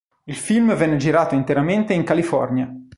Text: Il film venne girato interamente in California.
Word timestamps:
Il 0.23 0.35
film 0.35 0.73
venne 0.73 0.97
girato 0.97 1.35
interamente 1.35 1.93
in 1.93 2.03
California. 2.03 2.73